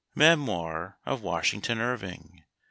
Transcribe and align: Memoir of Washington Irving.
Memoir 0.15 0.97
of 1.05 1.21
Washington 1.21 1.79
Irving. 1.79 2.43